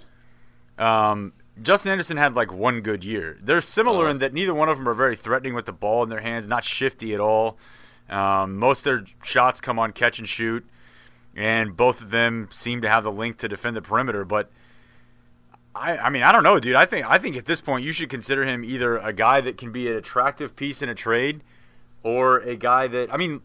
Um, 0.77 1.33
Justin 1.61 1.91
Anderson 1.91 2.17
had 2.17 2.35
like 2.35 2.51
one 2.51 2.81
good 2.81 3.03
year. 3.03 3.37
They're 3.41 3.61
similar 3.61 4.07
uh, 4.07 4.11
in 4.11 4.19
that 4.19 4.33
neither 4.33 4.53
one 4.53 4.69
of 4.69 4.77
them 4.77 4.89
are 4.89 4.93
very 4.93 5.15
threatening 5.15 5.53
with 5.53 5.65
the 5.65 5.73
ball 5.73 6.03
in 6.03 6.09
their 6.09 6.21
hands, 6.21 6.47
not 6.47 6.63
shifty 6.63 7.13
at 7.13 7.19
all. 7.19 7.57
Um, 8.09 8.57
most 8.57 8.79
of 8.79 8.83
their 8.83 9.05
shots 9.23 9.61
come 9.61 9.79
on 9.79 9.91
catch 9.91 10.19
and 10.19 10.27
shoot, 10.27 10.65
and 11.35 11.75
both 11.75 12.01
of 12.01 12.11
them 12.11 12.49
seem 12.51 12.81
to 12.81 12.89
have 12.89 13.03
the 13.03 13.11
link 13.11 13.37
to 13.37 13.47
defend 13.47 13.75
the 13.75 13.81
perimeter. 13.81 14.25
But 14.25 14.51
I, 15.73 15.97
I 15.97 16.09
mean, 16.09 16.23
I 16.23 16.31
don't 16.31 16.43
know, 16.43 16.59
dude. 16.59 16.75
I 16.75 16.85
think 16.85 17.09
I 17.09 17.17
think 17.17 17.35
at 17.35 17.45
this 17.45 17.61
point 17.61 17.83
you 17.83 17.91
should 17.93 18.09
consider 18.09 18.45
him 18.45 18.63
either 18.63 18.97
a 18.97 19.11
guy 19.11 19.41
that 19.41 19.57
can 19.57 19.71
be 19.71 19.89
an 19.89 19.95
attractive 19.95 20.55
piece 20.55 20.81
in 20.81 20.89
a 20.89 20.95
trade, 20.95 21.41
or 22.03 22.37
a 22.39 22.55
guy 22.55 22.87
that 22.87 23.13
I 23.13 23.17
mean, 23.17 23.41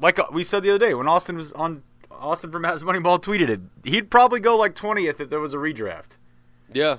like 0.00 0.18
we 0.30 0.42
said 0.42 0.62
the 0.62 0.70
other 0.70 0.78
day 0.78 0.94
when 0.94 1.06
Austin 1.06 1.36
was 1.36 1.52
on 1.52 1.82
Austin 2.10 2.50
from 2.50 2.62
Mavs 2.62 2.80
Moneyball 2.80 3.22
tweeted 3.22 3.48
it, 3.48 3.60
he'd 3.84 4.10
probably 4.10 4.40
go 4.40 4.56
like 4.56 4.74
twentieth 4.74 5.20
if 5.20 5.28
there 5.28 5.40
was 5.40 5.54
a 5.54 5.58
redraft. 5.58 6.16
Yeah, 6.72 6.96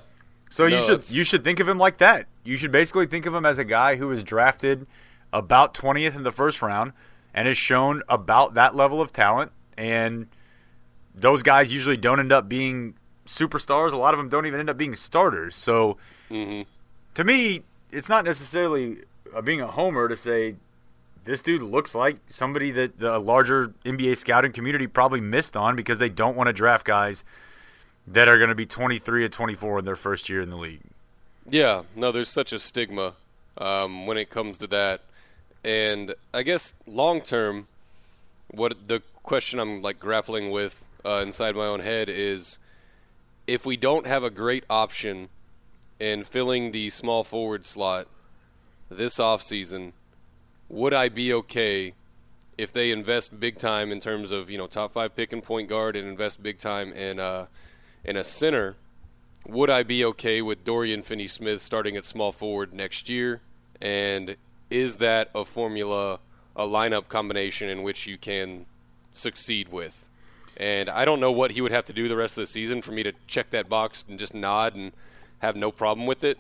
so 0.50 0.68
no, 0.68 0.78
you 0.78 0.86
should 0.86 1.10
you 1.12 1.24
should 1.24 1.44
think 1.44 1.60
of 1.60 1.70
him 1.70 1.78
like 1.78 2.00
that. 2.00 2.26
You 2.44 2.58
should 2.58 2.72
basically 2.72 3.06
think 3.06 3.26
of 3.26 3.34
him 3.34 3.46
as 3.46 3.60
a 3.60 3.64
guy 3.64 3.96
who 3.96 4.08
was 4.08 4.24
drafted 4.24 4.88
about 5.32 5.76
20th 5.76 6.16
in 6.16 6.24
the 6.24 6.32
first 6.32 6.62
round 6.62 6.92
and 7.34 7.48
has 7.48 7.58
shown 7.58 8.02
about 8.10 8.56
that 8.56 8.76
level 8.76 9.00
of 9.00 9.14
talent 9.14 9.52
and 9.78 10.28
those 11.14 11.44
guys 11.44 11.72
usually 11.72 11.98
don't 11.98 12.20
end 12.20 12.32
up 12.32 12.50
being 12.50 12.96
superstars. 13.26 13.92
A 13.92 13.98
lot 13.98 14.14
of 14.14 14.18
them 14.18 14.30
don't 14.30 14.48
even 14.48 14.60
end 14.60 14.70
up 14.70 14.78
being 14.78 14.96
starters. 14.96 15.56
So 15.56 15.98
mm-hmm. 16.32 16.64
to 17.14 17.24
me, 17.24 17.62
it's 17.92 18.10
not 18.10 18.26
necessarily 18.26 19.04
being 19.44 19.62
a 19.62 19.68
homer 19.68 20.08
to 20.08 20.16
say 20.16 20.56
this 21.26 21.42
dude 21.42 21.62
looks 21.62 21.94
like 21.94 22.18
somebody 22.26 22.72
that 22.72 22.98
the 22.98 23.20
larger 23.20 23.74
NBA 23.86 24.18
scouting 24.18 24.52
community 24.52 24.88
probably 24.88 25.22
missed 25.22 25.56
on 25.56 25.76
because 25.76 26.00
they 26.00 26.10
don't 26.10 26.36
want 26.36 26.48
to 26.48 26.54
draft 26.54 26.88
guys– 26.88 27.24
that 28.12 28.28
are 28.28 28.38
going 28.38 28.50
to 28.50 28.56
be 28.56 28.66
23 28.66 29.24
or 29.24 29.30
24 29.30 29.80
in 29.80 29.86
their 29.86 29.96
first 29.96 30.30
year 30.30 30.42
in 30.42 30.50
the 30.50 30.58
league. 30.58 30.82
Yeah, 31.48 31.84
no, 31.96 32.12
there's 32.12 32.30
such 32.30 32.52
a 32.52 32.60
stigma 32.60 33.14
um, 33.58 34.08
when 34.08 34.18
it 34.18 34.30
comes 34.30 34.58
to 34.60 34.68
that, 34.68 35.02
and 35.64 36.16
I 36.34 36.44
guess 36.44 36.74
long 36.88 37.22
term, 37.22 37.68
what 38.50 38.88
the 38.88 39.02
question 39.24 39.60
I'm 39.60 39.82
like 39.82 40.00
grappling 40.00 40.52
with 40.52 40.86
uh, 41.06 41.22
inside 41.24 41.56
my 41.56 41.66
own 41.66 41.82
head 41.82 42.10
is, 42.10 42.58
if 43.48 43.66
we 43.66 43.78
don't 43.78 44.08
have 44.08 44.24
a 44.24 44.30
great 44.30 44.64
option 44.70 45.30
in 46.00 46.24
filling 46.24 46.72
the 46.72 46.90
small 46.90 47.24
forward 47.24 47.66
slot 47.66 48.08
this 48.90 49.18
offseason, 49.18 49.94
would 50.68 50.94
I 50.94 51.10
be 51.10 51.34
okay 51.34 51.94
if 52.58 52.74
they 52.74 52.92
invest 52.92 53.40
big 53.40 53.58
time 53.58 53.92
in 53.92 54.00
terms 54.00 54.32
of 54.32 54.50
you 54.50 54.58
know 54.58 54.68
top 54.68 54.94
five 54.94 55.16
pick 55.16 55.34
and 55.34 55.44
point 55.44 55.70
guard 55.70 55.96
and 55.96 56.08
invest 56.08 56.42
big 56.42 56.58
time 56.58 56.94
in 56.94 57.20
uh, 57.20 57.48
in 58.04 58.16
a 58.16 58.24
center, 58.24 58.76
would 59.48 59.70
I 59.70 59.84
be 59.84 60.04
okay 60.06 60.42
with 60.42 60.64
Dorian 60.64 61.02
Finney 61.02 61.28
Smith 61.28 61.62
starting 61.62 61.96
at 61.96 62.06
small 62.06 62.32
forward 62.32 62.74
next 62.74 63.10
year? 63.10 63.42
And 63.82 64.36
is 64.70 64.98
that 64.98 65.30
a 65.34 65.46
formula, 65.46 66.20
a 66.56 66.64
lineup 66.64 67.08
combination 67.08 67.70
in 67.70 67.84
which 67.84 68.08
you 68.08 68.18
can 68.18 68.66
succeed 69.14 69.72
with? 69.72 70.10
And 70.58 70.90
I 70.90 71.06
don't 71.06 71.22
know 71.22 71.32
what 71.32 71.52
he 71.52 71.62
would 71.62 71.72
have 71.72 71.86
to 71.86 71.94
do 71.94 72.08
the 72.08 72.18
rest 72.18 72.38
of 72.38 72.44
the 72.44 72.48
season 72.48 72.82
for 72.82 72.92
me 72.92 73.04
to 73.04 73.14
check 73.28 73.50
that 73.52 73.70
box 73.70 74.04
and 74.08 74.20
just 74.20 74.34
nod 74.34 74.76
and 74.76 74.92
have 75.40 75.56
no 75.56 75.72
problem 75.72 76.06
with 76.06 76.24
it. 76.24 76.38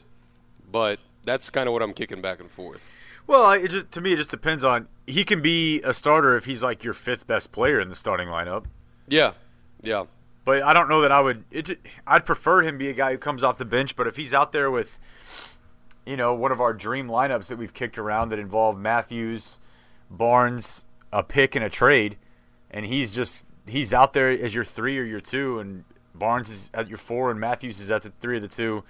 But 0.70 1.00
that's 1.24 1.50
kind 1.50 1.68
of 1.68 1.74
what 1.74 1.82
I'm 1.82 1.94
kicking 1.94 2.22
back 2.22 2.40
and 2.40 2.52
forth. 2.52 2.88
Well, 3.28 3.52
it 3.52 3.70
just 3.70 3.92
to 3.92 4.02
me 4.02 4.14
it 4.14 4.18
just 4.18 4.32
depends 4.32 4.64
on 4.64 4.88
he 5.06 5.24
can 5.24 5.42
be 5.42 5.82
a 5.84 5.94
starter 5.94 6.36
if 6.36 6.46
he's 6.46 6.64
like 6.64 6.84
your 6.84 6.94
fifth 6.94 7.28
best 7.28 7.52
player 7.52 7.80
in 7.80 7.88
the 7.90 7.96
starting 7.96 8.28
lineup. 8.28 8.66
Yeah, 9.08 9.34
yeah. 9.82 10.06
But 10.50 10.64
I 10.64 10.74
don't 10.74 10.90
know 10.90 11.02
that 11.02 11.12
I 11.12 11.22
would. 11.22 11.44
It, 11.52 11.80
I'd 12.08 12.26
prefer 12.26 12.64
him 12.64 12.80
be 12.80 12.90
a 12.90 12.94
guy 12.94 13.12
who 13.12 13.20
comes 13.20 13.44
off 13.44 13.60
the 13.60 13.66
bench. 13.66 13.96
But 13.96 14.08
if 14.08 14.16
he's 14.16 14.34
out 14.34 14.52
there 14.52 14.72
with, 14.72 14.98
you 16.08 16.18
know, 16.18 16.34
one 16.34 16.52
of 16.52 16.60
our 16.60 16.74
dream 16.74 17.08
lineups 17.08 17.46
that 17.50 17.60
we've 17.60 17.72
kicked 17.72 18.00
around 18.00 18.30
that 18.30 18.40
involve 18.40 18.76
Matthews, 18.76 19.60
Barnes, 20.10 20.86
a 21.14 21.22
pick 21.22 21.56
and 21.56 21.64
a 21.64 21.70
trade, 21.70 22.18
and 22.72 22.88
he's 22.88 23.14
just 23.14 23.46
he's 23.68 23.94
out 23.94 24.14
there 24.14 24.32
as 24.32 24.56
your 24.56 24.66
three 24.66 24.98
or 24.98 25.04
your 25.04 25.20
two, 25.20 25.60
and 25.60 25.84
Barnes 26.16 26.50
is 26.50 26.72
at 26.74 26.88
your 26.90 26.98
four, 26.98 27.30
and 27.30 27.40
Matthews 27.40 27.80
is 27.80 27.92
at 27.92 28.02
the 28.02 28.12
three 28.20 28.38
of 28.38 28.42
the 28.42 28.48
two. 28.48 28.84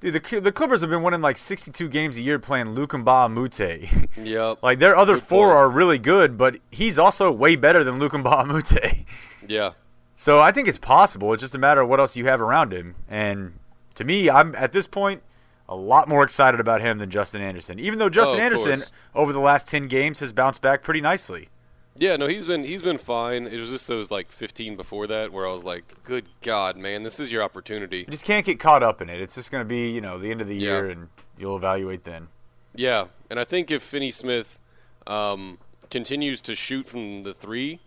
Dude, 0.00 0.14
the 0.14 0.40
the 0.40 0.50
Clippers 0.50 0.80
have 0.80 0.88
been 0.88 1.02
winning 1.02 1.20
like 1.20 1.36
62 1.36 1.90
games 1.90 2.16
a 2.16 2.22
year 2.22 2.38
playing 2.38 2.70
Luc 2.70 2.92
Mbah 2.92 3.26
a 3.26 3.28
Moute. 3.28 4.08
Yep. 4.16 4.62
like 4.62 4.78
their 4.78 4.96
other 4.96 5.16
good 5.16 5.24
four 5.24 5.48
point. 5.48 5.58
are 5.58 5.68
really 5.68 5.98
good, 5.98 6.38
but 6.38 6.56
he's 6.70 6.98
also 6.98 7.30
way 7.30 7.54
better 7.54 7.84
than 7.84 7.98
Luc 7.98 8.12
Mbah 8.12 8.44
a 8.44 8.46
Moute. 8.46 9.04
Yeah. 9.46 9.72
So 10.20 10.38
I 10.38 10.52
think 10.52 10.68
it's 10.68 10.76
possible. 10.76 11.32
It's 11.32 11.40
just 11.40 11.54
a 11.54 11.58
matter 11.58 11.80
of 11.80 11.88
what 11.88 11.98
else 11.98 12.14
you 12.14 12.26
have 12.26 12.42
around 12.42 12.74
him. 12.74 12.94
And 13.08 13.58
to 13.94 14.04
me, 14.04 14.28
I'm 14.28 14.54
at 14.54 14.70
this 14.70 14.86
point 14.86 15.22
a 15.66 15.74
lot 15.74 16.10
more 16.10 16.22
excited 16.22 16.60
about 16.60 16.82
him 16.82 16.98
than 16.98 17.08
Justin 17.08 17.40
Anderson. 17.40 17.80
Even 17.80 17.98
though 17.98 18.10
Justin 18.10 18.38
oh, 18.38 18.42
Anderson 18.42 18.72
course. 18.72 18.92
over 19.14 19.32
the 19.32 19.40
last 19.40 19.66
10 19.66 19.88
games 19.88 20.20
has 20.20 20.34
bounced 20.34 20.60
back 20.60 20.82
pretty 20.82 21.00
nicely. 21.00 21.48
Yeah, 21.96 22.16
no, 22.16 22.26
he's 22.26 22.44
been 22.44 22.64
he's 22.64 22.82
been 22.82 22.98
fine. 22.98 23.46
It 23.46 23.58
was 23.58 23.70
just 23.70 23.88
those 23.88 24.10
like 24.10 24.30
15 24.30 24.76
before 24.76 25.06
that 25.06 25.32
where 25.32 25.48
I 25.48 25.52
was 25.52 25.64
like, 25.64 26.04
"Good 26.04 26.26
God, 26.42 26.76
man, 26.76 27.02
this 27.02 27.18
is 27.18 27.32
your 27.32 27.42
opportunity." 27.42 28.00
You 28.00 28.06
just 28.10 28.26
can't 28.26 28.44
get 28.44 28.60
caught 28.60 28.82
up 28.82 29.00
in 29.00 29.08
it. 29.08 29.22
It's 29.22 29.34
just 29.34 29.50
going 29.50 29.62
to 29.62 29.68
be, 29.68 29.88
you 29.90 30.02
know, 30.02 30.18
the 30.18 30.30
end 30.30 30.42
of 30.42 30.48
the 30.48 30.56
year, 30.56 30.86
yeah. 30.86 30.92
and 30.92 31.08
you'll 31.38 31.56
evaluate 31.56 32.04
then. 32.04 32.28
Yeah, 32.74 33.06
and 33.30 33.40
I 33.40 33.44
think 33.44 33.70
if 33.70 33.82
Finney 33.82 34.10
Smith 34.10 34.60
um, 35.06 35.58
continues 35.90 36.42
to 36.42 36.54
shoot 36.54 36.86
from 36.86 37.22
the 37.22 37.32
three 37.32 37.80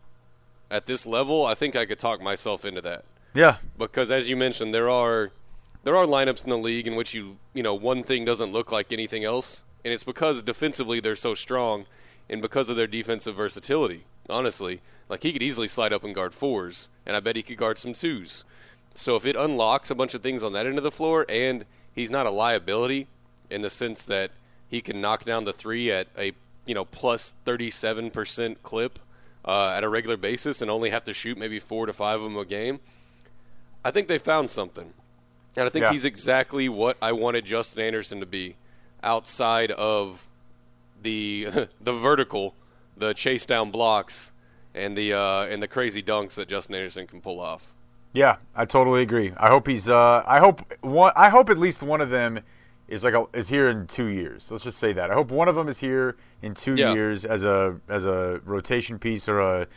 at 0.74 0.88
this 0.88 1.06
level, 1.06 1.46
I 1.46 1.54
think 1.54 1.76
I 1.76 1.86
could 1.86 2.00
talk 2.00 2.20
myself 2.20 2.66
into 2.66 2.82
that. 2.82 3.06
Yeah. 3.36 3.58
Because 3.78 4.12
as 4.12 4.28
you 4.28 4.36
mentioned, 4.36 4.74
there 4.74 4.90
are 4.90 5.32
there 5.84 5.96
are 5.96 6.06
lineups 6.06 6.44
in 6.44 6.50
the 6.50 6.58
league 6.58 6.88
in 6.88 6.96
which 6.96 7.14
you 7.14 7.38
you 7.54 7.62
know 7.62 7.76
one 7.76 8.04
thing 8.04 8.26
doesn't 8.26 8.52
look 8.52 8.72
like 8.72 8.92
anything 8.92 9.24
else, 9.24 9.64
and 9.86 9.94
it's 9.94 10.04
because 10.04 10.42
defensively 10.42 11.00
they're 11.00 11.16
so 11.16 11.36
strong, 11.36 11.86
and 12.28 12.42
because 12.42 12.70
of 12.70 12.76
their 12.76 12.88
defensive 12.88 13.36
versatility. 13.36 14.06
Honestly, 14.30 14.82
like 15.10 15.22
he 15.22 15.32
could 15.32 15.44
easily 15.44 15.68
slide 15.68 15.94
up 15.94 16.04
and 16.04 16.16
guard 16.16 16.34
fours, 16.34 16.90
and 17.06 17.16
I 17.16 17.20
bet 17.20 17.36
he 17.36 17.44
could 17.44 17.58
guard 17.58 17.78
some 17.78 17.94
twos. 17.94 18.44
So 18.96 19.16
if 19.16 19.26
it 19.26 19.36
unlocks 19.36 19.92
a 19.92 19.96
bunch 19.96 20.16
of 20.16 20.24
things 20.24 20.44
on 20.44 20.54
that 20.54 20.66
end 20.66 20.78
of 20.78 20.84
the 20.84 20.92
floor, 20.92 21.26
and 21.30 21.66
he's 21.94 22.10
not 22.10 22.26
a 22.26 22.32
liability 22.32 23.08
in 23.50 23.62
the 23.62 23.70
sense 23.70 24.02
that 24.04 24.32
he 24.68 24.82
can 24.82 25.02
knock 25.02 25.24
down 25.24 25.44
the 25.44 25.54
three 25.54 25.92
at 25.92 26.08
a 26.18 26.32
you 26.66 26.74
know 26.74 26.86
plus 26.86 27.34
37 27.46 28.10
percent 28.10 28.64
clip 28.64 28.98
uh, 29.46 29.70
at 29.70 29.84
a 29.84 29.90
regular 29.90 30.18
basis, 30.18 30.62
and 30.62 30.70
only 30.72 30.90
have 30.90 31.04
to 31.06 31.14
shoot 31.14 31.38
maybe 31.38 31.60
four 31.60 31.86
to 31.86 31.94
five 31.94 32.18
of 32.20 32.24
them 32.24 32.38
a 32.38 32.46
game. 32.46 32.80
I 33.86 33.92
think 33.92 34.08
they 34.08 34.18
found 34.18 34.50
something. 34.50 34.94
And 35.56 35.66
I 35.66 35.70
think 35.70 35.84
Yeah. 35.86 35.92
he's 35.92 36.06
exactly 36.06 36.68
what 36.70 36.98
I 37.02 37.12
wanted 37.12 37.46
Justin 37.46 37.84
Anderson 37.84 38.20
to 38.22 38.26
be 38.26 38.56
outside 39.04 39.72
of 39.72 40.30
the 41.02 41.48
the 41.82 41.94
vertical, 41.94 42.56
the 42.98 43.14
chase 43.14 43.46
down 43.46 43.70
blocks 43.72 44.32
and 44.74 44.98
the 44.98 45.14
uh, 45.14 45.44
and 45.44 45.62
the 45.62 45.68
crazy 45.68 46.02
dunks 46.02 46.36
that 46.36 46.48
Justin 46.48 46.76
Anderson 46.76 47.06
can 47.08 47.22
pull 47.22 47.40
off. 47.40 47.74
Yeah, 48.14 48.38
I 48.56 48.66
totally 48.66 49.02
agree. 49.02 49.34
I 49.38 49.50
hope 49.50 49.68
he's. 49.68 49.90
Uh, 49.90 50.24
I 50.26 50.40
hope 50.40 50.62
one. 50.82 51.14
I 51.16 51.30
hope 51.30 51.50
at 51.50 51.58
least 51.58 51.84
one 51.84 52.00
of 52.02 52.10
them 52.10 52.40
is 52.94 53.04
like 53.04 53.14
a, 53.14 53.26
is 53.34 53.50
here 53.50 53.70
in 53.70 53.88
two 53.88 54.06
years. 54.08 54.50
Let's 54.52 54.64
just 54.64 54.78
say 54.78 54.94
that. 54.94 55.12
I 55.12 55.14
hope 55.14 55.32
one 55.32 55.48
of 55.48 55.56
them 55.56 55.68
is 55.68 55.80
here 55.80 56.16
in 56.42 56.54
two 56.54 56.76
Yeah. 56.76 56.94
years 56.94 57.26
as 57.26 57.44
a 57.44 57.80
as 57.90 58.06
a 58.06 58.40
rotation 58.46 59.00
piece 59.00 59.28
or 59.28 59.40
a 59.40 59.68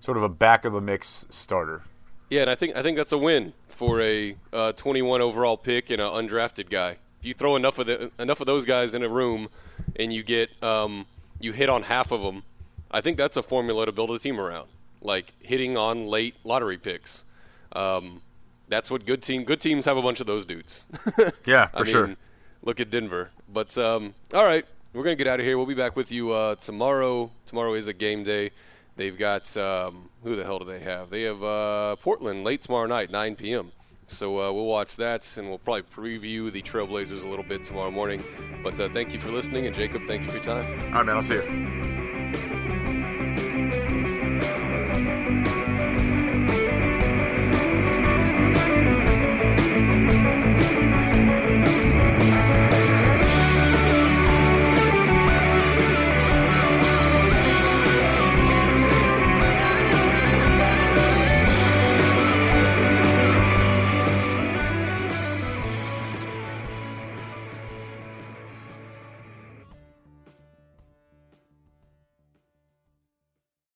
sort 0.00 0.16
of 0.16 0.22
a 0.22 0.28
back 0.28 0.64
of 0.64 0.72
the 0.72 0.80
mix 0.80 1.26
starter. 1.30 1.82
Yeah, 2.30 2.42
and 2.42 2.50
I 2.50 2.54
think 2.54 2.76
I 2.76 2.82
think 2.82 2.96
that's 2.96 3.12
a 3.12 3.18
win 3.18 3.52
for 3.68 4.00
a 4.00 4.36
uh, 4.52 4.72
21 4.72 5.20
overall 5.20 5.56
pick 5.56 5.90
and 5.90 6.00
an 6.00 6.08
undrafted 6.08 6.70
guy. 6.70 6.96
If 7.18 7.26
you 7.26 7.34
throw 7.34 7.56
enough 7.56 7.78
of 7.78 7.86
the, 7.86 8.10
enough 8.18 8.40
of 8.40 8.46
those 8.46 8.64
guys 8.64 8.94
in 8.94 9.02
a 9.02 9.08
room, 9.08 9.48
and 9.96 10.12
you 10.12 10.22
get 10.22 10.50
um, 10.62 11.06
you 11.40 11.52
hit 11.52 11.68
on 11.68 11.82
half 11.82 12.12
of 12.12 12.22
them, 12.22 12.44
I 12.90 13.00
think 13.00 13.16
that's 13.16 13.36
a 13.36 13.42
formula 13.42 13.84
to 13.86 13.92
build 13.92 14.10
a 14.12 14.18
team 14.18 14.38
around. 14.40 14.68
Like 15.02 15.32
hitting 15.40 15.76
on 15.76 16.06
late 16.06 16.36
lottery 16.44 16.78
picks. 16.78 17.24
Um, 17.72 18.22
that's 18.68 18.90
what 18.90 19.04
good 19.04 19.22
team 19.22 19.42
good 19.44 19.60
teams 19.60 19.84
have 19.86 19.96
a 19.96 20.02
bunch 20.02 20.20
of 20.20 20.26
those 20.28 20.44
dudes. 20.44 20.86
Yeah, 21.46 21.66
for 21.66 21.78
I 21.78 21.82
mean, 21.82 21.92
sure. 21.92 22.16
Look 22.62 22.80
at 22.80 22.90
Denver. 22.90 23.30
But 23.52 23.76
um, 23.78 24.14
all 24.32 24.44
right, 24.44 24.64
we're 24.92 25.04
gonna 25.04 25.16
get 25.16 25.26
out 25.26 25.40
of 25.40 25.46
here. 25.46 25.56
We'll 25.56 25.66
be 25.66 25.74
back 25.74 25.96
with 25.96 26.12
you 26.12 26.32
uh, 26.32 26.54
tomorrow. 26.56 27.30
Tomorrow 27.46 27.74
is 27.74 27.86
a 27.86 27.92
game 27.92 28.24
day. 28.24 28.50
They've 28.96 29.16
got 29.16 29.56
um, 29.56 30.10
who 30.22 30.36
the 30.36 30.44
hell 30.44 30.58
do 30.58 30.64
they 30.64 30.80
have? 30.80 31.10
They 31.10 31.22
have 31.22 31.42
uh, 31.42 31.96
Portland 31.96 32.44
late 32.44 32.62
tomorrow 32.62 32.86
night, 32.86 33.10
9 33.10 33.36
p.m. 33.36 33.72
So 34.08 34.40
uh, 34.40 34.52
we'll 34.52 34.66
watch 34.66 34.96
that, 34.96 35.36
and 35.38 35.48
we'll 35.48 35.58
probably 35.58 35.82
preview 35.82 36.50
the 36.52 36.62
Trailblazers 36.62 37.24
a 37.24 37.28
little 37.28 37.44
bit 37.44 37.64
tomorrow 37.64 37.92
morning. 37.92 38.22
But 38.62 38.78
uh, 38.80 38.88
thank 38.88 39.14
you 39.14 39.20
for 39.20 39.30
listening, 39.30 39.66
and 39.66 39.74
Jacob, 39.74 40.02
thank 40.06 40.22
you 40.22 40.28
for 40.28 40.34
your 40.34 40.44
time. 40.44 40.66
All 40.86 40.94
right, 40.94 41.06
man. 41.06 41.16
I'll 41.16 41.22
see 41.22 41.34
you. 41.34 41.99